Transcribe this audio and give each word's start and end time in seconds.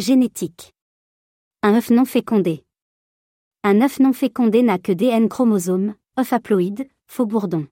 Génétique. 0.00 0.72
Un 1.62 1.74
œuf 1.74 1.90
non 1.90 2.06
fécondé. 2.06 2.64
Un 3.62 3.82
œuf 3.82 4.00
non 4.00 4.14
fécondé 4.14 4.62
n'a 4.62 4.78
que 4.78 4.92
des 4.92 5.08
N 5.08 5.28
chromosomes, 5.28 5.94
œuf 6.18 6.32
haploïde, 6.32 6.88
faux 7.06 7.26
bourdon. 7.26 7.68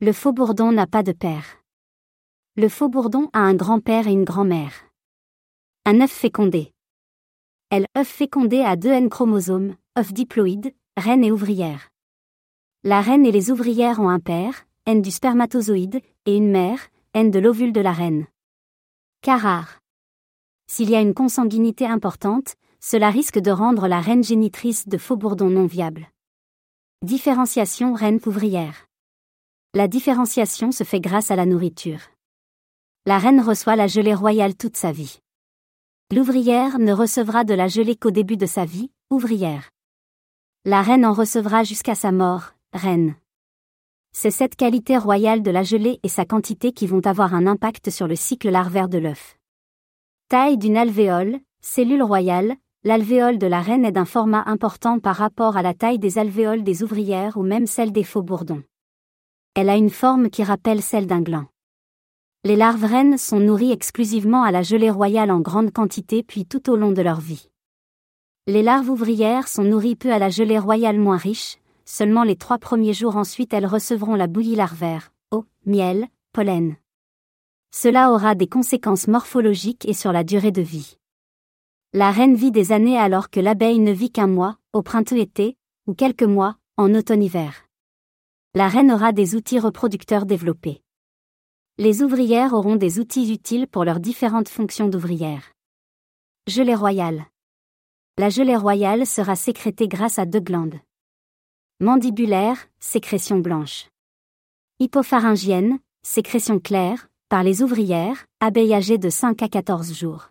Le 0.00 0.12
faux 0.12 0.32
bourdon 0.32 0.70
n'a 0.70 0.86
pas 0.86 1.02
de 1.02 1.10
père. 1.10 1.60
Le 2.54 2.68
faux 2.68 2.88
bourdon 2.88 3.30
a 3.32 3.40
un 3.40 3.54
grand-père 3.54 4.06
et 4.06 4.12
une 4.12 4.22
grand-mère. 4.22 4.84
Un 5.84 6.02
œuf 6.02 6.12
fécondé. 6.12 6.72
L. 7.70 7.88
œuf 7.98 8.06
fécondé 8.06 8.60
a 8.60 8.76
deux 8.76 8.92
N 8.92 9.08
chromosomes, 9.08 9.74
œuf 9.98 10.12
diploïde, 10.12 10.72
reine 10.96 11.24
et 11.24 11.32
ouvrière. 11.32 11.88
La 12.84 13.00
reine 13.00 13.26
et 13.26 13.32
les 13.32 13.50
ouvrières 13.50 13.98
ont 13.98 14.08
un 14.08 14.20
père, 14.20 14.68
N 14.86 15.02
du 15.02 15.10
spermatozoïde, 15.10 16.00
et 16.26 16.36
une 16.36 16.52
mère, 16.52 16.78
N 17.12 17.32
de 17.32 17.40
l'ovule 17.40 17.72
de 17.72 17.80
la 17.80 17.92
reine. 17.92 18.28
Car 19.20 19.40
rare. 19.40 19.83
S'il 20.76 20.90
y 20.90 20.96
a 20.96 21.00
une 21.00 21.14
consanguinité 21.14 21.86
importante, 21.86 22.56
cela 22.80 23.08
risque 23.08 23.38
de 23.38 23.52
rendre 23.52 23.86
la 23.86 24.00
reine 24.00 24.24
génitrice 24.24 24.88
de 24.88 24.98
faux 24.98 25.14
bourdons 25.14 25.48
non 25.48 25.66
viable. 25.66 26.08
Différenciation 27.00 27.94
reine-ouvrière. 27.94 28.88
La 29.72 29.86
différenciation 29.86 30.72
se 30.72 30.82
fait 30.82 30.98
grâce 30.98 31.30
à 31.30 31.36
la 31.36 31.46
nourriture. 31.46 32.00
La 33.06 33.18
reine 33.18 33.40
reçoit 33.40 33.76
la 33.76 33.86
gelée 33.86 34.14
royale 34.14 34.56
toute 34.56 34.76
sa 34.76 34.90
vie. 34.90 35.20
L'ouvrière 36.12 36.80
ne 36.80 36.92
recevra 36.92 37.44
de 37.44 37.54
la 37.54 37.68
gelée 37.68 37.94
qu'au 37.94 38.10
début 38.10 38.36
de 38.36 38.46
sa 38.46 38.64
vie, 38.64 38.90
ouvrière. 39.10 39.70
La 40.64 40.82
reine 40.82 41.06
en 41.06 41.12
recevra 41.12 41.62
jusqu'à 41.62 41.94
sa 41.94 42.10
mort, 42.10 42.52
reine. 42.72 43.14
C'est 44.10 44.32
cette 44.32 44.56
qualité 44.56 44.98
royale 44.98 45.44
de 45.44 45.52
la 45.52 45.62
gelée 45.62 46.00
et 46.02 46.08
sa 46.08 46.24
quantité 46.24 46.72
qui 46.72 46.88
vont 46.88 47.06
avoir 47.06 47.32
un 47.32 47.46
impact 47.46 47.90
sur 47.90 48.08
le 48.08 48.16
cycle 48.16 48.50
larvaire 48.50 48.88
de 48.88 48.98
l'œuf. 48.98 49.36
Taille 50.28 50.56
d'une 50.56 50.78
alvéole, 50.78 51.38
cellule 51.60 52.02
royale, 52.02 52.54
l'alvéole 52.82 53.36
de 53.36 53.46
la 53.46 53.60
reine 53.60 53.84
est 53.84 53.92
d'un 53.92 54.06
format 54.06 54.42
important 54.46 54.98
par 54.98 55.16
rapport 55.16 55.58
à 55.58 55.62
la 55.62 55.74
taille 55.74 55.98
des 55.98 56.18
alvéoles 56.18 56.64
des 56.64 56.82
ouvrières 56.82 57.36
ou 57.36 57.42
même 57.42 57.66
celle 57.66 57.92
des 57.92 58.04
faux 58.04 58.22
bourdons. 58.22 58.62
Elle 59.54 59.68
a 59.68 59.76
une 59.76 59.90
forme 59.90 60.30
qui 60.30 60.42
rappelle 60.42 60.80
celle 60.80 61.06
d'un 61.06 61.20
gland. 61.20 61.44
Les 62.42 62.56
larves 62.56 62.84
reines 62.84 63.18
sont 63.18 63.38
nourries 63.38 63.70
exclusivement 63.70 64.44
à 64.44 64.50
la 64.50 64.62
gelée 64.62 64.90
royale 64.90 65.30
en 65.30 65.40
grande 65.40 65.72
quantité 65.72 66.22
puis 66.22 66.46
tout 66.46 66.70
au 66.70 66.76
long 66.76 66.92
de 66.92 67.02
leur 67.02 67.20
vie. 67.20 67.50
Les 68.46 68.62
larves 68.62 68.88
ouvrières 68.88 69.46
sont 69.46 69.64
nourries 69.64 69.94
peu 69.94 70.10
à 70.10 70.18
la 70.18 70.30
gelée 70.30 70.58
royale 70.58 70.98
moins 70.98 71.18
riche, 71.18 71.58
seulement 71.84 72.24
les 72.24 72.36
trois 72.36 72.58
premiers 72.58 72.94
jours 72.94 73.18
ensuite 73.18 73.52
elles 73.52 73.66
recevront 73.66 74.14
la 74.14 74.26
bouillie 74.26 74.56
larvaire, 74.56 75.12
eau, 75.32 75.44
miel, 75.66 76.08
pollen. 76.32 76.76
Cela 77.76 78.12
aura 78.12 78.36
des 78.36 78.46
conséquences 78.46 79.08
morphologiques 79.08 79.84
et 79.88 79.94
sur 79.94 80.12
la 80.12 80.22
durée 80.22 80.52
de 80.52 80.62
vie. 80.62 80.96
La 81.92 82.12
reine 82.12 82.36
vit 82.36 82.52
des 82.52 82.70
années 82.70 82.96
alors 82.96 83.30
que 83.30 83.40
l'abeille 83.40 83.80
ne 83.80 83.90
vit 83.90 84.12
qu'un 84.12 84.28
mois, 84.28 84.58
au 84.72 84.80
printemps-été, 84.82 85.56
ou 85.88 85.94
quelques 85.94 86.22
mois, 86.22 86.56
en 86.76 86.94
automne-hiver. 86.94 87.66
La 88.54 88.68
reine 88.68 88.92
aura 88.92 89.10
des 89.10 89.34
outils 89.34 89.58
reproducteurs 89.58 90.24
développés. 90.24 90.84
Les 91.76 92.04
ouvrières 92.04 92.52
auront 92.52 92.76
des 92.76 93.00
outils 93.00 93.32
utiles 93.32 93.66
pour 93.66 93.84
leurs 93.84 93.98
différentes 93.98 94.48
fonctions 94.48 94.86
d'ouvrières. 94.86 95.50
Gelée 96.46 96.76
royale. 96.76 97.26
La 98.18 98.30
gelée 98.30 98.56
royale 98.56 99.04
sera 99.04 99.34
sécrétée 99.34 99.88
grâce 99.88 100.20
à 100.20 100.26
deux 100.26 100.38
glandes. 100.38 100.78
Mandibulaire, 101.80 102.68
sécrétion 102.78 103.40
blanche. 103.40 103.88
Hypopharyngienne, 104.78 105.80
sécrétion 106.04 106.60
claire, 106.60 107.08
les 107.42 107.62
ouvrières, 107.62 108.26
abeilles 108.40 108.74
âgées 108.74 108.98
de 108.98 109.10
5 109.10 109.42
à 109.42 109.48
14 109.48 109.92
jours. 109.92 110.30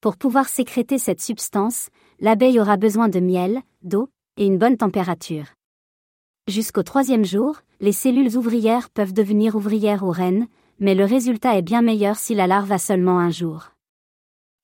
Pour 0.00 0.16
pouvoir 0.16 0.48
sécréter 0.48 0.98
cette 0.98 1.20
substance, 1.20 1.88
l'abeille 2.20 2.58
aura 2.58 2.76
besoin 2.76 3.08
de 3.08 3.20
miel, 3.20 3.62
d'eau, 3.82 4.08
et 4.36 4.46
une 4.46 4.58
bonne 4.58 4.76
température. 4.76 5.46
Jusqu'au 6.48 6.82
troisième 6.82 7.24
jour, 7.24 7.60
les 7.80 7.92
cellules 7.92 8.36
ouvrières 8.36 8.90
peuvent 8.90 9.12
devenir 9.12 9.54
ouvrières 9.54 10.02
ou 10.02 10.10
reines, 10.10 10.48
mais 10.80 10.94
le 10.96 11.04
résultat 11.04 11.56
est 11.56 11.62
bien 11.62 11.82
meilleur 11.82 12.16
si 12.16 12.34
la 12.34 12.48
larve 12.48 12.72
a 12.72 12.78
seulement 12.78 13.20
un 13.20 13.30
jour. 13.30 13.72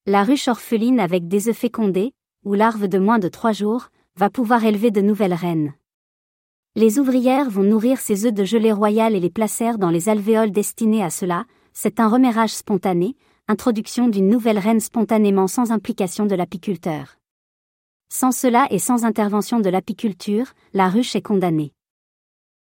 La 0.06 0.24
ruche 0.24 0.48
orpheline 0.48 0.98
avec 0.98 1.28
des 1.28 1.48
œufs 1.48 1.56
fécondés, 1.56 2.12
ou 2.44 2.54
larves 2.54 2.88
de 2.88 2.98
moins 2.98 3.20
de 3.20 3.28
trois 3.28 3.52
jours, 3.52 3.90
va 4.16 4.28
pouvoir 4.28 4.64
élever 4.64 4.90
de 4.90 5.00
nouvelles 5.00 5.34
reines. 5.34 5.74
Les 6.76 6.98
ouvrières 6.98 7.50
vont 7.50 7.62
nourrir 7.62 7.98
ces 7.98 8.26
œufs 8.26 8.32
de 8.32 8.44
gelée 8.44 8.72
royale 8.72 9.14
et 9.14 9.20
les 9.20 9.30
placer 9.30 9.76
dans 9.78 9.90
les 9.90 10.08
alvéoles 10.08 10.52
destinées 10.52 11.02
à 11.02 11.10
cela, 11.10 11.44
c'est 11.72 11.98
un 11.98 12.08
remérage 12.08 12.52
spontané, 12.52 13.16
introduction 13.48 14.08
d'une 14.08 14.28
nouvelle 14.28 14.58
reine 14.58 14.80
spontanément 14.80 15.46
sans 15.46 15.72
implication 15.72 16.26
de 16.26 16.34
l'apiculteur. 16.34 17.18
Sans 18.10 18.32
cela 18.32 18.66
et 18.70 18.78
sans 18.78 19.04
intervention 19.04 19.60
de 19.60 19.70
l'apiculture, 19.70 20.52
la 20.72 20.88
ruche 20.88 21.16
est 21.16 21.22
condamnée. 21.22 21.72